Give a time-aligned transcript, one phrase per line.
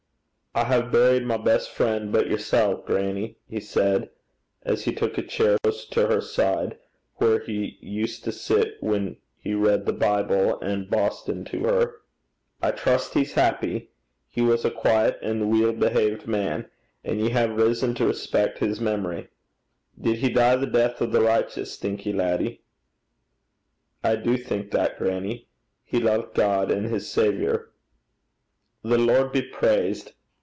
[0.53, 4.09] 'I hae buried my best frien' but yersel', grannie,' he said,
[4.63, 6.77] as he took a chair close by her side,
[7.15, 11.95] where he used to sit when he read the Bible and Boston to her.
[12.61, 13.91] 'I trust he's happy.
[14.27, 16.65] He was a douce and a weel behaved man;
[17.01, 19.29] and ye hae rizzon to respec' his memory.
[19.97, 22.59] Did he dee the deith o' the richteous, think ye, laddie?'
[24.03, 25.47] 'I do think that, grannie.
[25.85, 27.69] He loved God and his Saviour.'
[28.83, 30.11] 'The Lord be praised!'